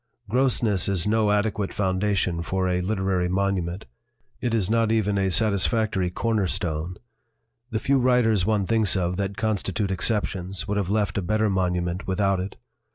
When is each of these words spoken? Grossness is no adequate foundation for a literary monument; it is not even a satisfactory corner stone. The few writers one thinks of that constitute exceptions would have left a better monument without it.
Grossness 0.27 0.89
is 0.89 1.05
no 1.05 1.29
adequate 1.29 1.71
foundation 1.71 2.41
for 2.41 2.67
a 2.67 2.81
literary 2.81 3.29
monument; 3.29 3.85
it 4.39 4.51
is 4.51 4.67
not 4.67 4.91
even 4.91 5.15
a 5.15 5.29
satisfactory 5.29 6.09
corner 6.09 6.47
stone. 6.47 6.95
The 7.69 7.77
few 7.77 7.99
writers 7.99 8.43
one 8.43 8.65
thinks 8.65 8.97
of 8.97 9.17
that 9.17 9.37
constitute 9.37 9.91
exceptions 9.91 10.67
would 10.67 10.77
have 10.77 10.89
left 10.89 11.19
a 11.19 11.21
better 11.21 11.51
monument 11.51 12.07
without 12.07 12.39
it. 12.39 12.55